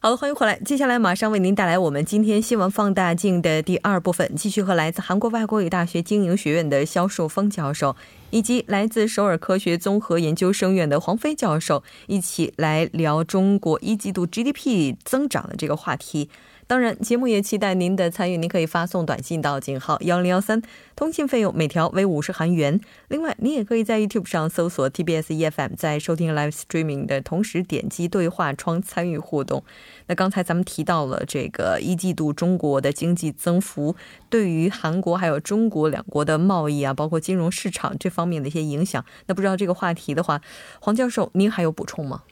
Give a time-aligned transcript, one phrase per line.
[0.00, 0.56] 好了，欢迎回来。
[0.60, 7.96] 接下来马上为您带来我们今天新闻放大镜的第二部分，继续和来自韩国外国语大学经营学院的肖树峰教授，
[8.30, 16.30] 以及来自首尔科学综合研究生院的黄飞教授一起来聊中国一季度 GDP 增长的这个话题。
[16.68, 18.36] 当然，节目也期待您的参与。
[18.36, 20.60] 您可以发送短信到井号幺零幺三，
[20.94, 22.78] 通信费用每条为五十韩元。
[23.08, 29.64] 另外，您也可以在 YouTube 上搜索 TBS EFM，在收听 Live Streaming 的同时点击对话窗参与互动。
[30.08, 33.96] 那刚才咱们提到了这个一季度中国的经济增幅
[34.28, 39.02] 对于韩国还有中国两国的贸易啊，包括金融市场这方面的一些影响。
[39.24, 40.42] 那不知道这个话题的话，
[40.80, 42.24] 黄教授您还有补充吗？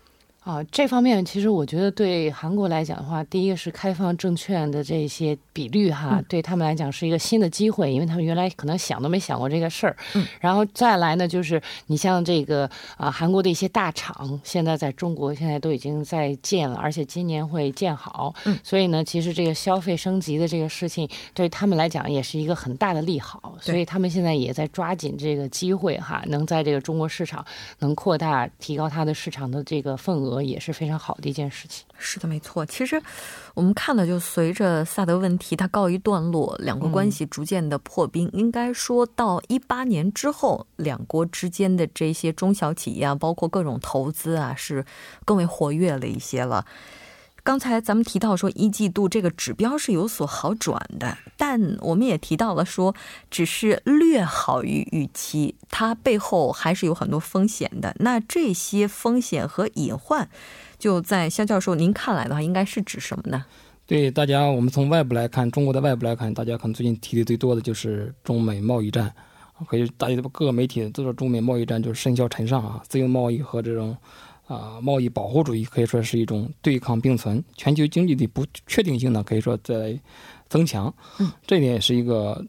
[0.46, 9.96] 啊，这方面其实我觉得对韩国来讲的话，第一个是开放证券的这些比率哈，对他们来讲是一个新的机会，因为他们原来可能想都没想过这个事儿。
[10.14, 18.32] 嗯，然后再来呢，就是你像这个啊，韩国的一些大厂现在在中国现在都已经在建了，而且今年会建好。
[18.44, 27.44] 嗯，所以呢，其实这个消费升级的这个事情对他们来讲也是一个很大的利好，所以他们现在也在抓紧这个机会哈，能在这个中国市场
[27.80, 30.35] 能扩大提高它的市场的这个份额。
[30.42, 31.86] 也是非常好的一件事情。
[31.98, 32.64] 是的，没错。
[32.66, 33.00] 其实
[33.54, 38.30] 我们看了，就随着萨德问题它告一段落，两国关系逐渐的破冰。
[38.32, 44.84] 应该说到一八年之后，两国之间的这些中小企业啊，包括各种投资啊，是
[45.24, 46.64] 更为活跃了一些了。
[47.46, 52.92] 刚才咱们提到说一季度这个指标是有所好转的，但我们也提到了说
[53.30, 57.94] 只是略好于预期，它背后还是有很多风险的。
[58.00, 60.28] 那这些风险和隐患，
[60.76, 63.44] 就在肖教授您看来的话，应该是指什么呢？
[63.86, 69.14] 对大家，我们从外部来看，中国的外部来看，大家可能最近提的最多的就是中美贸易战，
[69.68, 73.96] 可以大家各个媒体都说中美贸易战就是甚嚣尘上啊，自由贸易和这种。
[74.46, 79.98] 啊，贸易保护主义可以说是一种对抗并存，全球经济的不确定性呢，可以说在
[80.48, 80.92] 增强。
[81.18, 82.44] 嗯，这点也是一个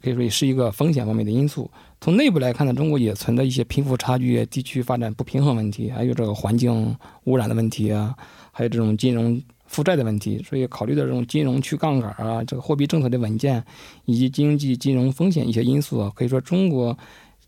[0.00, 1.70] 可以说也是一个风险方面的因素。
[2.00, 8.16] 从内部来看呢，中国也存在一些贫富差距、地区发展不平衡问题，还有这个环境污染的问题啊，
[8.50, 10.42] 还有这种金融负债的问题。
[10.42, 13.62] 所以，考虑到这种金融去杠杆啊，这个货币政策的稳健，
[14.06, 16.96] 以及经济金融风险一些因素啊，可以说中国。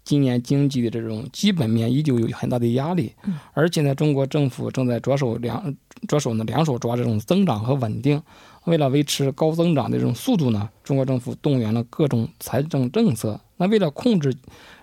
[0.05, 3.13] 今年经济的这种基本面依旧有很大的压力，
[3.53, 5.75] 而且呢，中国政府正在着手两
[6.07, 8.23] 着手呢两手抓这种增长和稳定。
[8.67, 13.39] 为了维持高增长的这种速度呢，中国政府动员了各种财政政策。
[13.57, 14.35] 那为了控制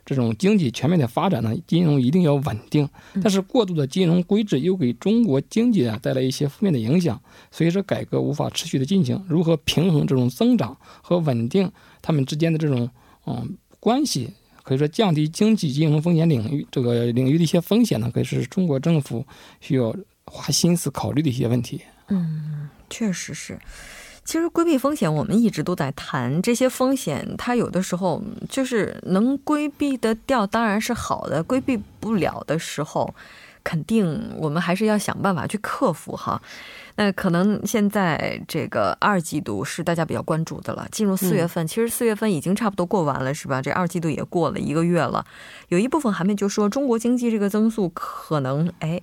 [0.06, 2.88] 这种经济全面的发展呢，金融一定要稳定。
[3.22, 9.24] 但是过度的金融规制又给中国经济啊带来一些负面的影响，所以说改革无法持续的进行。
[9.28, 11.72] 如何平衡这种增长和稳定
[12.02, 12.90] 他们之间的这种
[13.26, 14.32] 嗯关系？
[14.64, 19.26] 可以说，降低经济金融风险领域这个领域的一些风险呢，可以是中国政府
[19.60, 19.96] 需要
[20.26, 21.82] 花心思考虑的一些问题。
[22.08, 23.58] 嗯，确实是。
[24.24, 33.14] 其实规避风险，我们一直都在谈这些风险，它有的时候就是能规避的掉，当然是好的；规避不了的时候，
[33.64, 36.42] 肯定我们还是要想办法去克服哈。
[36.96, 40.88] 那可能现在这个二季度是大家比较关注的了。
[40.92, 43.62] 进入四月份，其实四月份已经差不多过完了，是吧？
[43.62, 45.26] 这二季度也过了一个月了。
[45.70, 49.02] 有一部分还没就说中国经济这个增速可能，哎，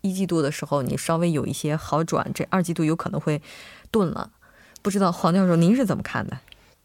[0.00, 3.40] 一季度的时候你稍微有一些好转，这二季度有可能会
[3.90, 4.30] 顿了。
[4.82, 6.38] 不知道黄教授您是怎么看的？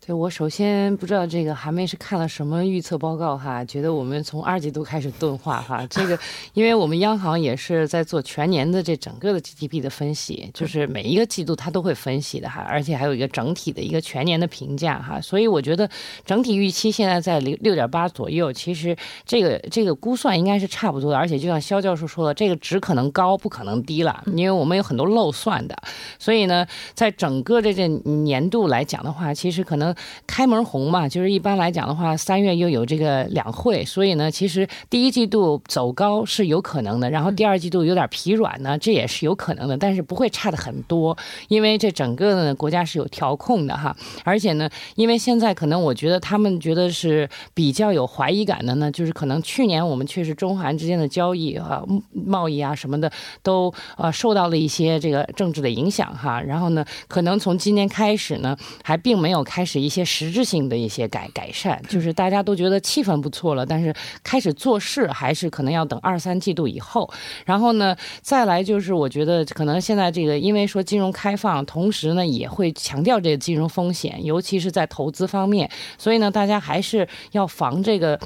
[0.05, 5.88] 对我首先不知道这个韩妹是看了什么预测报告哈，觉得我们从二季度开始钝化哈。
[5.89, 6.19] 这个，
[6.53, 15.21] 因为我们央行也是在做全年的这整个的 GDP 的分析，就是每一个季度它都会分析的哈，而且还有一个整体的一个全年的评价哈。
[15.21, 15.89] 所以我觉得
[16.25, 18.94] 整体预期现在在六六点八左右，其实
[19.25, 21.17] 这个这个估算应该是差不多的。
[21.17, 25.73] 而且就像肖教授说的，这个值可能高，不可能低了，因为我们有很多漏算的。
[26.19, 29.93] 所以呢，在整个这这年度来讲的话，其实可能。
[30.25, 41.16] 开门红嘛，就是一般来讲的话，三月又有这个两会，所以呢，其实第一季度走高是有可能的，然后第二季度有点疲软呢，这也是有可能的，但是不会差的很多，
[41.50, 53.12] 因为这整个呢国家是有调控的哈，而且呢，因为现在可能我觉得他们觉得是比较有怀疑感的呢，就是可能去年我们确实中韩之间的交易啊、贸易啊什么的
[53.42, 59.82] 都呃受到了一些这个政治的影响哈，然后呢，可能从今年开始呢，还并没有开始。
[59.83, 63.94] 一些实质性的一些改改善，就是大家都觉得气氛不错了，但是
[64.24, 67.09] 开始做事还是可能要等二三季度以后。
[67.45, 78.19] 然后呢，再来就是我觉得可能现在这个因为说金融开放，同时呢也会强调这个金融风险，尤其是在投资方面，所以呢大家还是要防这个。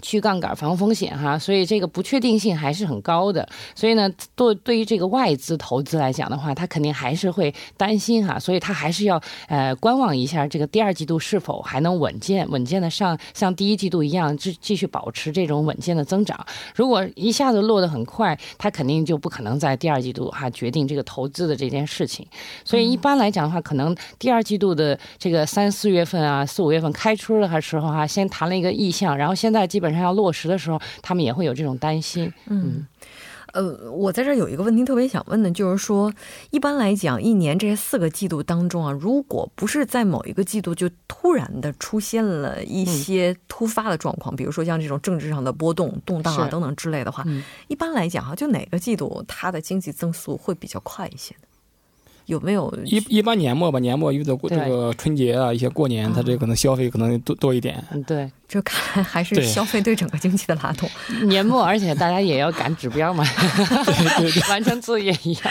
[0.00, 3.48] 去杠杆防风险哈，所以这个不确定性还是很高的。
[3.74, 16.38] 所以呢，对对于这个外资投资来讲的话，他肯定还是会担心哈，所以他还是要呃观望一下这个第二季度是否还能稳健稳健的上像第一季度一样继继续保持这种稳健的增长。
[16.74, 22.26] 如果一下子落得很快，他肯定就不可能在第二季度哈决定这个投资的这件事情。
[22.64, 29.89] 所以一般来讲的话，可能第二季度的这个三四月份啊、四五月份开春的时候哈，先谈了一个意向，然后现在基本。
[29.92, 32.32] 上要落实的时候，他们也会有这种担心。
[32.46, 32.86] 嗯，
[33.52, 36.12] 呃，我在这儿有一个问题特别想问的，就是说，
[36.50, 47.24] 一般来讲，一年这四个季度当中啊，如果不是在某一个季度就突然的出现了一些突发的状况，比如说像这种政治上的波动、动荡啊等等之类的话，
[47.68, 51.42] 一般来讲哈，就哪个季度它的经济增速会比较快一些呢？
[52.26, 53.80] 有没有一一般年末吧？
[53.80, 57.82] 年末遇到过这个春节啊，一些过年，它这可能消费可能多多一点。
[57.90, 58.30] 嗯对。
[58.50, 60.90] 这看来还是消费对整个经济的拉动。
[61.28, 63.24] 年末，而且大家也要赶指标嘛
[64.50, 65.42] 完成作业一样。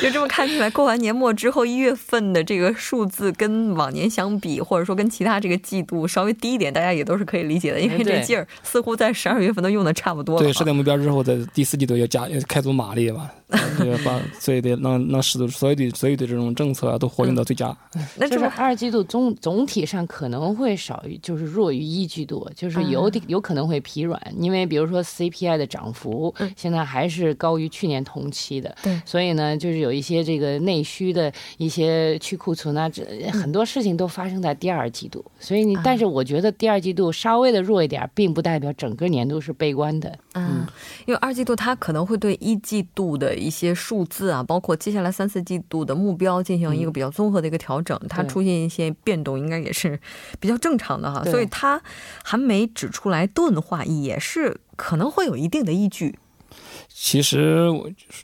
[0.00, 10.42] 就这么看起来，过完年末之后，一月份的这个数字跟往年相比，或者说跟其他这个季度稍微低一点，大家也都是可以理解的，因为这劲儿似乎在十二月份都用的差不多了。
[10.44, 13.28] 对，设定目标之后，在第四季度要加开足马力吧，
[14.04, 17.76] 把所以得能能使所有的所有的这种政策啊都活用到最佳。
[18.14, 22.35] 那就是二季度总总体上可能会少于，就是弱于一季度。
[22.54, 35.24] 就是有有可能会疲软，因为比如说 CPI 的涨幅现在还是高于去年同期的，对，所以呢，就是有一些这个内需的一些去库存啊，这很多事情都发生在第二季度。
[35.38, 40.18] 所以你，但是我觉得第二季度稍微的弱一点，并不代表整个年度是悲观的。
[40.34, 40.66] 嗯，
[41.06, 49.98] 因为二季度它可能会对一季度的一些数字啊，包括接下来三四季度的目标进行一个比较综合的一个调整，它出现一些变动，应该也是
[50.38, 51.24] 比较正常的哈。
[51.24, 51.80] 所以它。
[52.28, 56.18] 韩媒指出来钝化也是可能会有一定的依据。
[56.88, 57.70] 其实，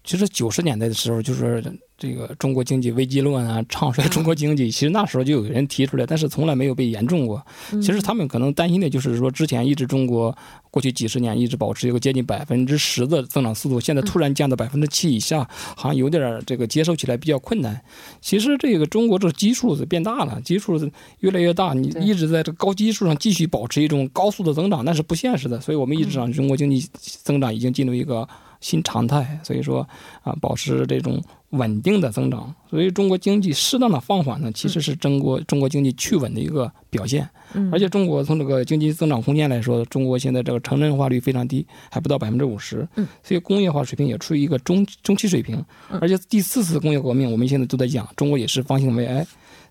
[0.02, 1.62] 其实九十年代的时候就是。
[2.02, 7.40] 这个中国经济危机论啊，唱衰中国经济，其实那时候就有人提出来，但是从来没有被严重过。
[7.80, 10.36] 其实他们可能担心的就是说，之前一直中国
[10.72, 17.80] 过去几十年一直保持一个接近百分之十的增长速度，现在突然降到百分之七以下，好像有点这个接受起来比较困难。
[18.20, 20.76] 其实这个中国这基数是变大了，基数
[21.20, 25.60] 越来越大，你一直在这高基数上继续保持一种高速的增长，那是不现实的。
[25.60, 26.84] 所以我们一直讲中国经济
[27.22, 28.28] 增长已经进入一个
[28.62, 29.86] 新常态，所以说
[30.22, 31.22] 啊，保持这种。
[31.52, 37.28] 稳定的增长，所以中国经济适当的放缓呢，其实是中国中国经济趋稳的一个表现。
[37.70, 42.88] 而且中国从这个经济增长空间来说，中国现在这个城镇化率非常低，还不到百分之五十。
[43.22, 45.62] 所以工业化水平也处于一个中中期水平。
[46.00, 49.22] 而且第四次工业革命，我们现在都在讲，中国也是方兴未艾。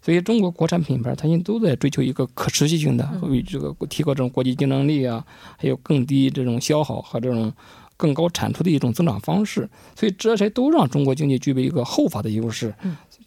[0.04, 5.26] 所以中国国产品牌，它现在都在追求一个可持续性的，为这个提高这种国际竞争力啊，
[5.58, 7.52] 还有更低这种消耗和这种。
[8.02, 12.74] 更高产出的一种增长方式，所以这些都让中国经济具备一个后发的优势，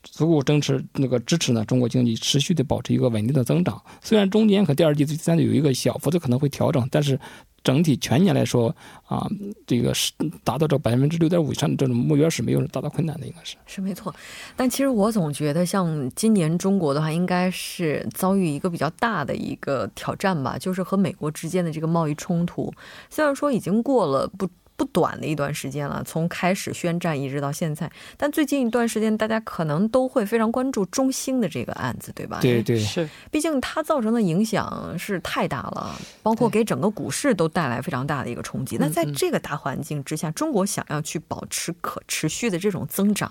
[0.02, 3.80] 足够支持那个支持呢中国经济持续的保持一个稳定的增长。
[4.02, 7.16] 虽然中间和第二季、第三季有一个小幅的可能会调整，但是
[7.62, 8.74] 整体全年来说
[9.06, 9.30] 啊，
[9.64, 10.12] 这个是
[10.42, 14.12] 达到这百分之六点五以上的这种目标是没有达到困难的，应该是是没错。
[14.56, 22.74] 但其实我总觉得，像今年中国的话，应该是遭遇一个比较大的一个挑战吧，就是和美国之间的这个贸易冲突。
[23.08, 24.48] 虽然说已经过了不。
[24.76, 27.90] 不短的一段时间了，从开始宣战一直到现在。
[28.16, 32.38] 但最近一段时间，大家可能都会非常关注中兴的这个案子，对吧？
[32.40, 38.76] 对对是，毕竟它造成的影响是太大了，包括给整个股市都带来非常大的一个冲击。
[38.78, 43.30] 那在这个大环境之下，中国想要去保持可持续的这种增长。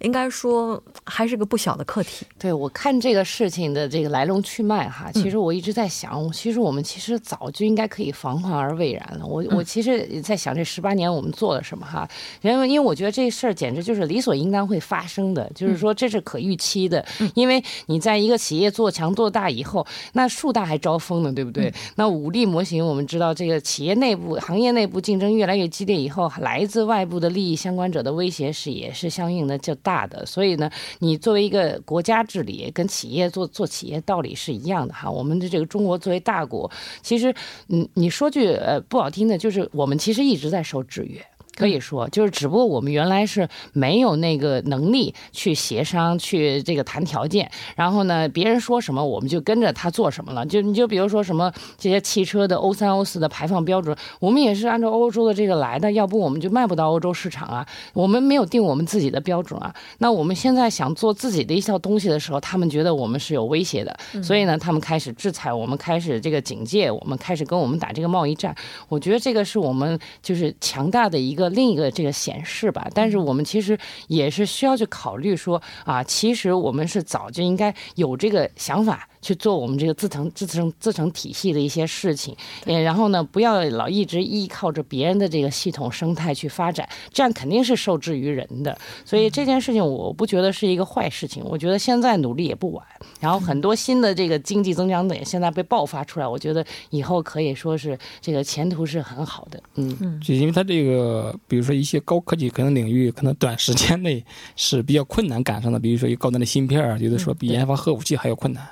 [0.00, 2.26] 应该说还是个不小的课题。
[2.38, 9.26] 对我看这个事情的这个来龙去脉哈，其实我一直在想，其实我们其实早就应该可以防患而未然了。
[9.26, 12.08] 我我其实也在想，这十八年我们做了什么哈？
[12.42, 17.04] 因为因为我觉得这事儿简直就是理所应当会发生的，就是说这是可预期的。
[17.34, 21.72] 因为你在一个企业做强做大以后，那树大还招风呢，对不对？
[21.96, 30.06] 那武力模型我们知道，这个企业内部、行业内部竞争越来越激烈以后，来自外部的利益相关者的威胁是也是相应的就大。
[30.06, 35.10] 的，所以呢，你作为一个国家治理，跟企业做做企业道理是一样的哈。
[35.10, 37.34] 我们的这个中国作为大国，其实，
[37.68, 41.24] 嗯，你说句呃不好听的，就是我们其实一直在受制约。
[41.56, 50.44] 可以说，就是只不过我们原来是没有那个能力去协商、去这个谈条件，然后呢，别人说什么我们就跟着他做什么了。
[50.44, 57.66] 就你就比如说什么这些汽车的欧三、欧四的排放标准，我们也是按照欧洲的这个来的，要不我们就卖不到欧洲市场啊。
[57.92, 59.72] 我们没有定我们自己的标准啊。
[59.98, 68.52] 那我们现在想做自己的一套东西的时候，他们觉得我们是有威胁的，所以呢，他们开始制裁我们，开始这个警戒我们，开始跟我们打这个贸易战。
[68.88, 71.43] 我觉得这个是我们就是强大的一个。
[71.50, 79.08] 另一个这个显示吧，但是我们其实也是需要去考虑说啊，其实我们是早就应该有这个想法。
[79.24, 88.76] 去做我们这个自成自成自成体系的一些事情，呃，然后呢，不要老一直依靠着别人的这个系统生态去发展，这样肯定是受制于人的。
[89.06, 92.84] 所以这件事情我不觉得是一个坏事情，我觉得现在努力也不晚。
[93.18, 99.58] 然后很多新的这个经济增长点现在被爆发出来，我觉得以后可以说是这个前途是很好的。
[99.76, 104.22] 嗯嗯，就因为它这个，比如说一些高科技可能领域，可能短时间内
[104.54, 108.68] 是比较困难赶上的，比如说一高端的芯片有的说比研发核武器还要困难。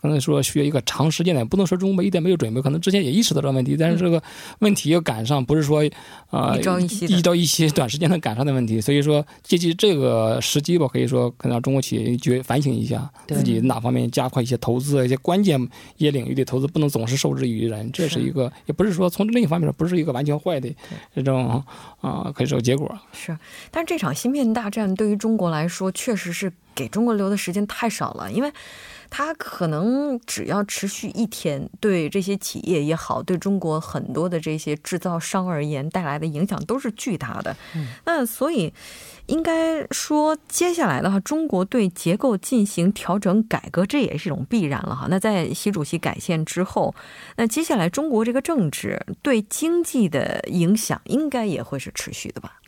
[0.00, 4.22] 可能说需要一个长时间的，不能说中国一点没有准备，可能之前也意识到这个问题，但是这个
[4.60, 5.82] 问题要赶上，不是说
[6.30, 8.80] 啊一朝一夕、一朝一夕、短时间能赶上的问题。
[8.80, 15.60] 所以说，借机这个时机吧，可以说可能让中国企业觉反省一下，自己哪方面加快一些投资，一些关键
[15.96, 17.90] 一些领域的投资，不能总是受制于人。
[17.92, 20.68] 这是一个，也不是说从另一方面说，不是一个完全坏的
[21.14, 21.62] 这种
[22.00, 22.98] 啊，可以说结果。
[23.12, 23.36] 是，
[23.70, 28.52] 但是这场芯片大战对于中国来说，确实是给中国留的时间太少了，因为。
[29.16, 37.56] 它可能只要持续一天，对这些企业也好，对中国很多的这些制造商而言带来的影响都是巨大的。
[38.04, 38.74] 那所以，
[39.26, 45.06] 应该说接下来的话，中国对结构进行调整改革，这也是一种必然了哈。
[45.08, 46.92] 那在习主席改宪之后，
[47.36, 52.58] 那接下来中国这个政治对经济的影响，应该也会是持续的吧？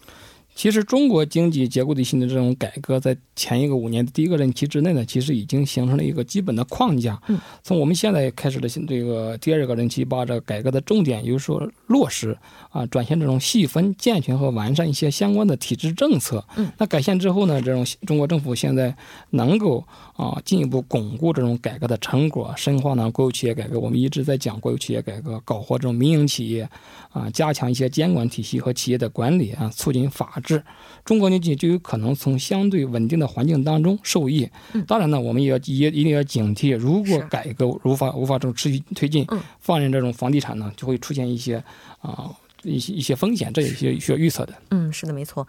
[0.56, 7.20] 其实中国经济结构性的这种改革，在前一个五年的第一个任期之内呢，其实已经形成了一个基本的框架。
[7.28, 12.34] 嗯，从我们现在开始的这个第二个任期，把这改革的重点，也就是说落实
[12.70, 16.42] 啊，转向这种细分、健全和完善一些相关的体制政策。
[16.56, 18.96] 嗯，那改宪之后呢，这种中国政府现在
[19.30, 19.84] 能够
[20.14, 23.78] 啊进一步巩固这种改革的成果，深化呢国有企业改革。
[23.78, 26.66] 我们一直在讲国有企业改革，搞活这种民营企业
[27.10, 30.40] 啊，加强一些监管体系和企业的管理啊，促进法。
[30.46, 30.62] 是，
[31.04, 34.48] 中国经济就有可能从相对稳定的环境当中受益。
[34.86, 39.26] 当然呢，我们也要也一定要警惕，如果改革无法无法这种持续推进，
[39.60, 41.62] 放任这种房地产呢，就会出现一些
[42.00, 42.30] 啊
[42.62, 44.54] 一些一些风险，这也是需要预测的。
[44.70, 45.46] 嗯，是的，没错。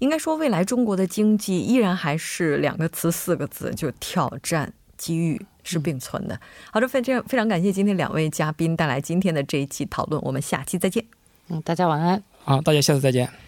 [0.00, 6.38] 应该说，未来中国的经济依然还是两个词，四个字，就挑战、机遇是并存的。
[6.70, 11.04] 好的，非常非常感谢今天两位嘉宾带来今天的这一期讨论，我们下期再见。
[11.48, 12.22] 嗯，大家晚安。
[12.44, 13.47] 好，大家下次再见。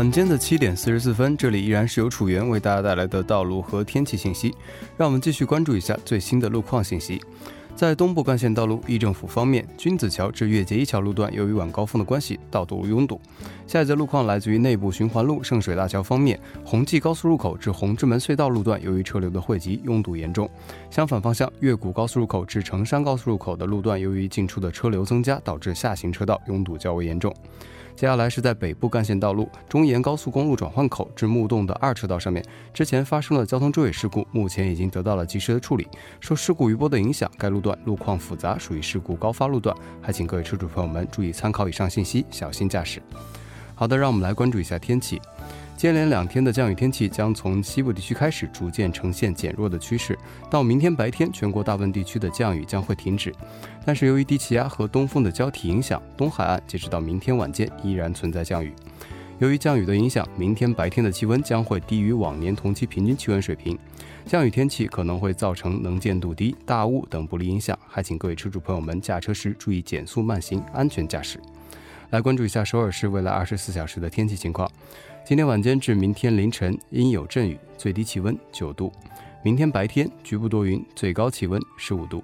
[0.00, 4.54] 晚间的七点四十四分，这里依然是由楚源为大家带来的道路和天气信息。
[4.96, 7.20] 让我们继续关注一下最新的路况信息。
[7.76, 13.20] 在东部干线道路，议政府方面，君子桥至越界一桥路段，由于晚高峰的关系，道路拥堵。
[13.66, 20.48] 下一则路况来自于内部循环路圣水大桥方面，红济高速入口至红之门隧道路段，由于车流的汇集，拥堵严重。
[20.90, 27.34] 相反方向，越谷高速入口至成山高速入口的路段，由于进出的车流增加，导致下行车道拥堵较为严重。
[28.00, 32.42] 接下来是在北部干线道路中沿高速公路转换口至木洞的二车道上面，
[32.72, 35.86] 之前发生了交通追尾事故，目前已经得到了及时的处理。
[36.18, 43.02] 受事故余波的影响，该路段路况复杂，属于事故高发路段，还请各位车主朋友们注意参考以上信息，小心驾驶。
[43.74, 45.20] 好的，让我们来关注一下天气。
[45.80, 50.14] 接连两天的降雨天气将从西部地区开始逐渐呈现减弱的趋势，
[50.50, 53.34] 到明天白天，全国大部分地区的降雨将会停止。
[53.82, 58.74] 但是由于低气压和东风的交替影响，东海岸截止到明天晚间依然存在降雨。
[59.38, 63.78] 由于降雨的影响，明天白天的气温将会低于往年同期平均气温水平。
[64.26, 71.40] 降雨天气可能会造成能见度低、大雾等不利影响，还请各位车主朋友们驾车时注意减速慢行，安全驾驶。
[72.10, 74.68] 来关注一下首尔市未来二十四小时的天气情况。
[75.24, 78.92] 今天晚间至明天凌晨阴有阵雨，最低气温九度。
[79.42, 82.22] 明天白天局部多云，最高气温十五度。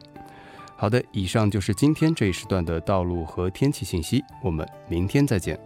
[0.76, 4.23] 好的，以上就是今天这一时段的道路和天气信息。
[4.43, 5.59] 我们明天再见。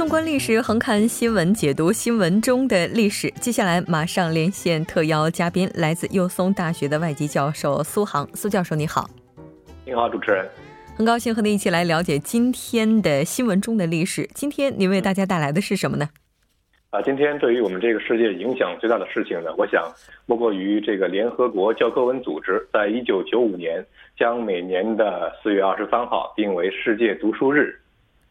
[0.00, 3.28] 纵观历史，横看新闻，解读新闻中的历史。
[3.32, 8.26] 接下来马上连线特邀嘉宾，来自幼松大学的外籍教授苏杭。
[8.32, 9.10] 苏教授，你好。
[9.84, 10.48] 你好，主持人。
[10.96, 14.26] 很高兴和您一起来了解今天的新闻中的历史。
[14.34, 16.08] 今天您为大家带来的是什么呢？
[16.88, 19.84] 啊，今天对于我们这个世界影响最大的事情呢，我想
[20.24, 23.84] 莫过于这个联合国教科文组织在一九九五年
[24.16, 27.78] 将每年的四月二十三号定为世界读书日。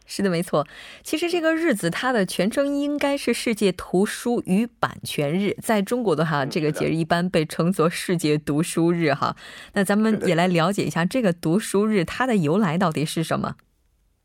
[0.10, 0.66] 是的，没错。
[1.04, 5.56] 其实这个日子它的全称应该是世界图书与版权日。
[5.62, 9.36] 在中国的话，这个节日一般被称作世界读书日哈。
[9.74, 13.54] 那咱们也来了解一下这个读书日它的由来到底是什么？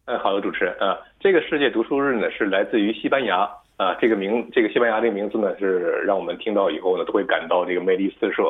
[0.06, 8.42] 呃，好的，主持人啊，这个世界读书日呢是来自于西班牙啊，这个名这个西班牙这个名字呢是让我们听到以后呢都会感到这个魅力四射，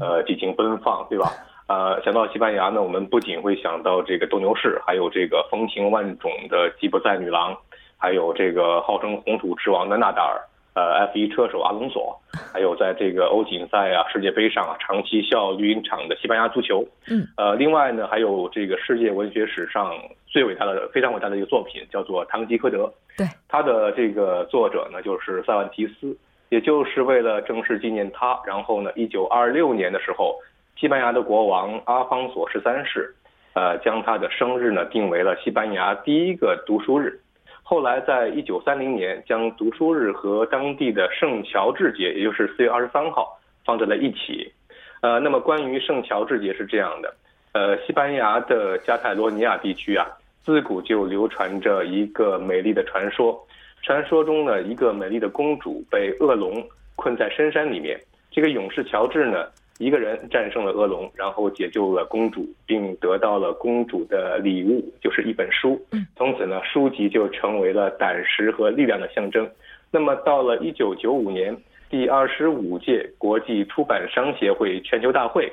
[0.00, 1.32] 呃，激情奔放，对吧？
[1.68, 7.56] 呃，想到西班牙呢，我们不仅会想到这个斗牛士，还有这个风情万种的吉普赛女郎，
[7.98, 10.38] 还有这个号称红土之王的纳达尔，
[10.74, 12.16] 呃，F1 车手阿隆索，
[12.52, 16.86] 还有在这个欧锦赛啊、世界杯上啊长期效绿茵场的西班牙足球。
[17.10, 17.26] 嗯。
[17.36, 19.92] 呃，另外呢，还有这个世界文学史上
[20.28, 22.84] 最伟大的、非常伟大的一个作品，叫做《堂吉诃德》。
[23.18, 23.26] 对。
[23.48, 26.16] 他的这个作者呢，就是塞万提斯，
[26.50, 30.36] 也就是为了正式纪念他，然后呢，一九二六年的时候。
[30.78, 33.14] 西班牙的国王阿方索十三世，
[33.54, 37.18] 呃，将他的生日呢定为了西班牙第一个读书日。
[37.62, 44.52] 后来，在一九三零年，将读书日和当地的圣乔治节，也就是四月二十三号放在了一起。
[45.00, 47.14] 呃，那么关于圣乔治节是这样的，
[47.52, 50.06] 呃，西班牙的加泰罗尼亚地区啊，
[50.42, 53.42] 自古就流传着一个美丽的传说。
[53.82, 56.62] 传说中呢，一个美丽的公主被恶龙
[56.96, 57.98] 困在深山里面，
[58.30, 59.46] 这个勇士乔治呢。
[59.78, 65.78] 一个人战胜了恶龙，然后解救了公主，并得到了公主的礼物，就是一本书。
[66.16, 69.48] 从此呢，书籍就成为了胆识和力量的象征。
[69.90, 71.54] 那么，到了一九九五年，
[71.90, 75.52] 第二十五届国际出版商协会全球大会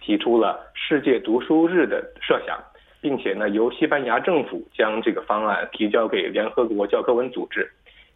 [0.00, 2.56] 提出了世界读书日的设想，
[3.00, 7.68] 并且呢，由西班牙政府将这个方案提交给联合国教科文组织。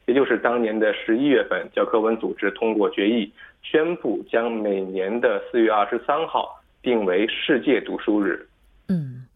[0.06, 3.30] 也就是当年的十一月份，教科文组织通过决议，
[3.62, 8.48] 宣布将每年的四月二十三号定为世界读书日。
[8.88, 9.26] 嗯，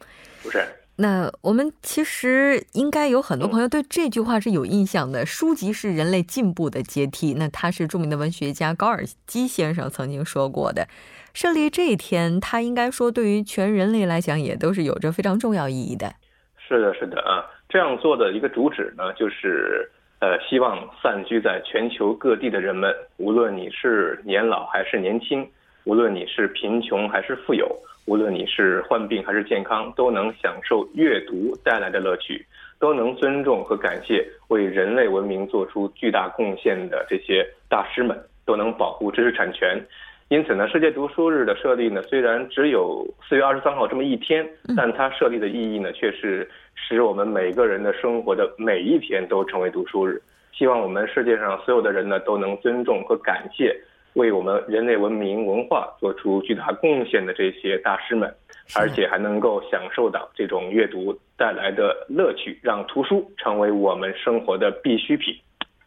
[0.42, 0.66] 主持人。
[0.96, 5.26] 那我们其实应该有很多朋友对这句话是有印象的。
[5.26, 7.34] 书籍是人类进步的阶梯。
[7.34, 10.86] 那他是著名的文学家高尔基先生曾经说过的。
[11.34, 16.14] 设立这一天，他应该说对于全人类来讲也都是有着非常重要意义的。
[16.56, 19.90] 是的，是的啊，这样做的一个主旨呢，就是。
[20.22, 25.44] 呃，希望散居在全球各地的人们，无论你是年老还是年轻，
[25.82, 27.68] 无论你是贫穷还是富有，
[28.06, 32.46] 无论你是患病还是健康，都能享受阅读带来的乐趣，
[32.78, 39.76] 都能尊重和感谢为人类文明做出巨大贡献的这些大师们，都能保护知识产权。
[40.32, 50.18] 因此呢，世界读书日的设立呢，虽然只有四月二十三号这么一天，但它设立的意义呢，却是使我们每个人的生活的每一天都成为读书日。
[50.54, 53.76] 希望我们世界上所有的人呢，都能尊重和感谢
[54.14, 58.34] 为我们人类文明文化做出巨大贡献的这些大师们，
[58.74, 65.34] 而且还能够享受到这种阅读带来的乐趣，让图书成为我们生活的必需品。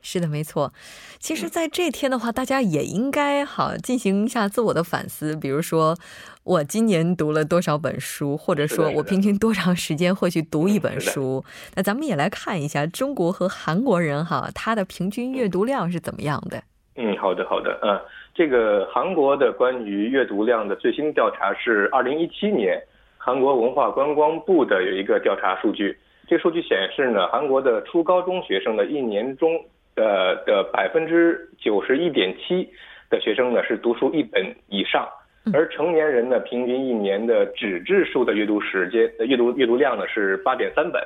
[0.06, 0.72] 是的，没错。
[1.18, 5.36] 其实，在这天的话，大家也应该好进行一下自我的反思。
[5.36, 5.98] 比如说，
[6.44, 11.44] 我今年读了多少本书，或者说我平均多长时间会去读一本书。
[11.74, 16.62] 那咱们也来看一下中国和韩国人哈，他的平均阅读量是怎么样的？
[16.98, 17.80] 嗯，好的，好的。
[17.82, 18.00] 嗯，
[18.36, 22.80] 这个韩国的关于阅读量的最新调查是二零一七年
[23.18, 25.98] 韩国文化观光部的有一个调查数据。
[26.28, 29.50] 这个数据显示呢，韩国的初高中学生的一年中
[29.96, 32.70] 呃的百分之九十一点七
[33.10, 35.08] 的学生呢是读书一本以上，
[35.54, 41.02] 而成年人呢平均一年的纸质书的阅读时间、阅读阅读量呢是八点三本，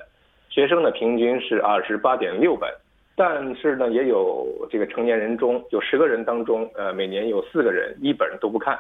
[0.50, 2.68] 学生呢平均是二十八点六本，
[3.16, 8.78] 但是呢也有这个成年人中有十个人当中，呃每年有四个人一本都不看。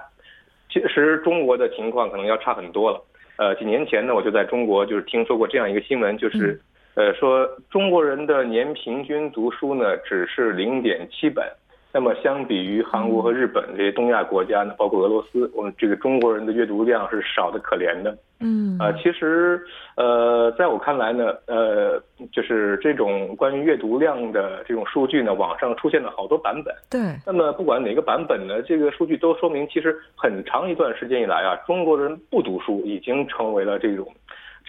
[0.71, 3.03] 其实中国的情况可能要差很多了。
[3.37, 6.59] 呃几年前呢我就在中国就是听说过这样一个新闻，就是。
[6.99, 11.45] 呃，说中国人的年平均读书呢，只是零点七本。
[11.93, 18.15] 那么，相比于韩国和日本这些东亚国家呢，包括俄罗斯，我们这个中国人的阅读量是少的可怜的。
[18.41, 19.61] 嗯，啊，其实，
[19.95, 21.97] 呃，在我看来呢，呃，
[22.33, 26.75] 就是这种关于阅读量的这种数据呢，网上出现了好多版本。
[26.89, 26.99] 对。
[27.25, 34.05] 那么，不管哪个版本呢，这个数据都说明，其实很长一段时间以来啊，中国人不读书已经成为了这种。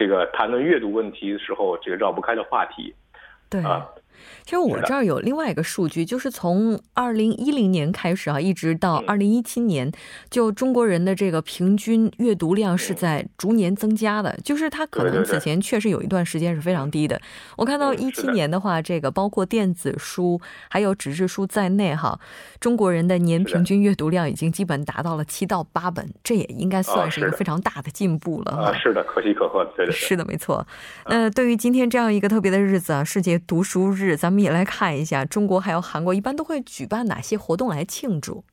[0.01, 2.91] 这个谈论阅读问题的时候，这个绕不开的话题，
[3.51, 3.63] 对。
[3.63, 3.87] 啊，
[4.43, 9.91] 其实我这儿有另外一个数据，就是从二零一零年开始啊，一直到二零一七年，
[10.29, 14.37] 就中国人的这个平均阅读量是在逐年增加的。
[14.43, 17.19] 就是它可能此前确实有一段时间是非常低的。
[17.57, 22.19] 我看到一七年的话，这个包括电子书还有纸质书在内哈，
[22.59, 28.73] 中国人的年平均阅读量已经基本达到了七到八本，这也应该算是一个非常大的进步了啊。
[28.73, 29.91] 是的，可喜可贺，对对。
[29.91, 30.65] 是的，没错。
[31.07, 38.43] 那对于今天这样一个特别的日子啊，世界读书日，咱们也来看一下，中国还有韩国一般都会举办哪些活动来庆祝？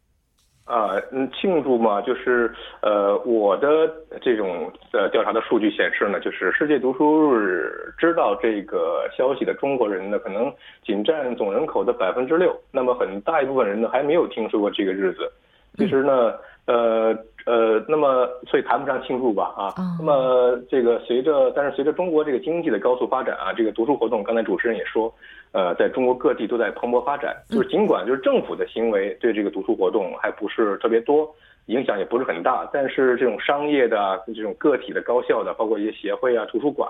[0.65, 3.91] 啊，嗯，庆祝嘛，就是呃，我的
[4.21, 10.53] 这种呃调查的数据显示呢，就是世界读书日知道这个消息的中国人呢，可能
[10.85, 15.31] 仅占总人口的百分之六，那么很大一部分人呢还没有听说过这个日子。
[15.77, 16.35] 其实呢，
[16.67, 17.17] 呃。
[17.49, 25.11] 呃，那么所以谈不上庆祝吧，啊，那么这个随着，但是随着中国这个经济的高速发展啊，这个读书活动，刚才主持人也说，
[25.53, 31.27] 呃，在中国各地都在蓬勃发展，就是尽管就是政府的行为对这个读书活动还不是特别多，
[31.69, 36.87] 影响也不是很大，但是这种商业的、这种个体的、高校的，包括一些协会啊、图书馆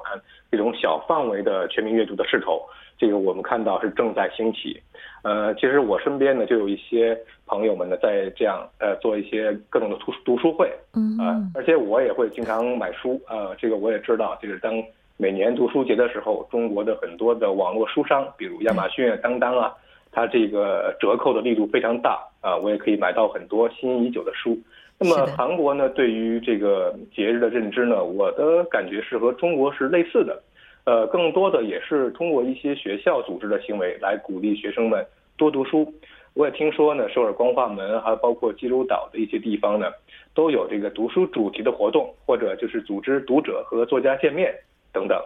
[0.50, 2.62] 这种小范围的全民阅读的势头，
[2.98, 4.78] 这个我们看到是正在兴起。
[5.22, 14.72] 呃，其实我身边呢就有一些朋友们呢在这样呃做一些各种的读读书会，嗯啊，而且我也会经常买书，呃，这个我也知道，就是当
[15.16, 19.74] 每年读书节的时候，中国的很多的网络书商，比如亚马逊、当当啊，
[20.12, 24.56] 它这个折扣的力度非常大啊，我也可以买到很多心仪已久的书。
[25.00, 30.40] 那么韩国呢，对于这个节日的认知呢，我的感觉是和中国是类似的。
[30.88, 35.04] 呃，更多的也是通过一些学校组织的行为来鼓励学生们
[35.36, 35.92] 多读书。
[36.32, 39.92] 我也听说呢，首尔光化门，还包括济州岛的一些地方呢，
[40.32, 44.50] 都有这个读书主题的活动，或者就是组织读者和作家见面
[44.90, 45.20] 等等。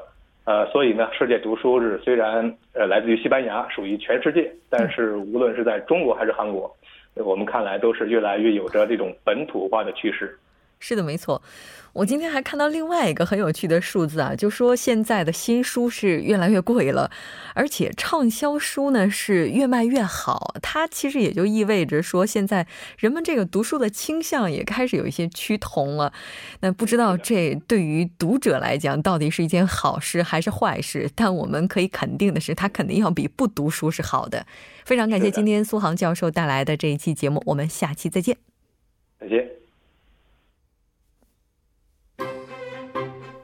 [0.46, 6.68] 呃，所以呢，世界读书日虽然呃来自于西班牙，属于全世界，但是无论是在中国还是韩国，
[7.14, 10.36] 我们看来都是越来越有着这种本土化的趋势。
[10.82, 11.40] 是的，没错。
[11.92, 17.10] 我今天还看到另外一个很有趣的数字啊，就说现在的新书是越来越贵了，
[17.54, 20.56] 而且畅销书呢是越卖越好。
[20.60, 22.66] 它其实也就意味着说，现在
[22.98, 26.12] 人们这个读书的倾向也开始有一些趋同了。
[26.60, 31.08] 那不知道这对于读者来讲到底是一件好事还是坏事？
[31.14, 34.44] 但我们可以肯定的是，它肯定要比不读书是好的。
[34.84, 38.36] 非常感谢今天苏杭教授带来的这一期节目，我们下期再见。
[39.20, 39.61] 再见。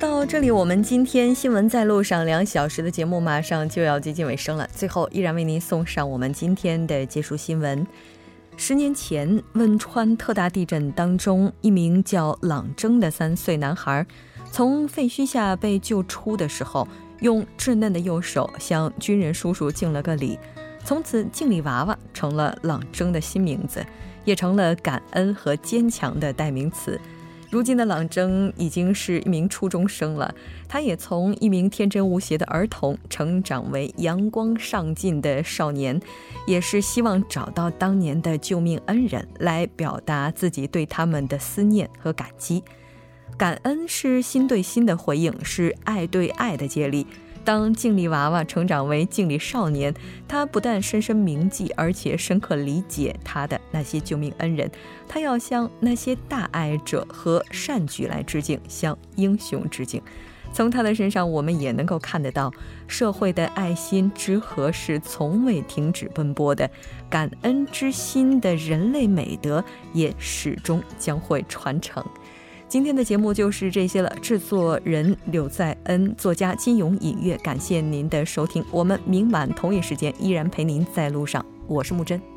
[0.00, 4.66] 到这里，我们今天新闻在路上两小时的节目马上就要接近尾声了。
[4.74, 7.86] 最后，依然为您送上我们今天的结束新闻。
[8.56, 14.06] 十年前，汶川特大地震当中，一名叫朗征的三岁男孩，
[14.50, 16.88] 从废墟下被救出的时候，
[17.20, 20.38] 用稚嫩的右手向军人叔叔敬了个礼。
[20.82, 23.84] 从此，敬礼娃娃成了朗征的新名字，
[24.24, 26.98] 也成了感恩和坚强的代名词。
[27.50, 30.32] 如今的朗征已经是一名初中生了，
[30.68, 36.00] 他也从一名天真无邪的儿童成长为阳光上进的少年，
[36.46, 42.62] 也是希望找到当年的救命恩人来表达自己对他们的思念和感激。
[43.36, 47.04] 感恩是心对心的回应，是爱对爱的接力。
[47.44, 49.94] 当静力娃娃成长为静力少年，
[50.28, 54.70] 他不但深深铭记，而且深刻理解他的那些救命恩人。
[55.08, 60.00] 他要向那些大爱者和善举来致敬，向英雄致敬。
[60.52, 62.52] 从他的身上，我们也能够看得到
[62.88, 66.68] 社会的爱心之河是从未停止奔波的，
[67.08, 72.04] 感恩之心的人类美德也始终将会传承。
[72.70, 74.08] 今天的节目就是这些了。
[74.22, 77.36] 制作人柳在恩，作家金勇，音乐。
[77.38, 81.44] 感谢您的收听，我们明晚同一时间依然陪您在路上。
[81.66, 82.29] 我是木真。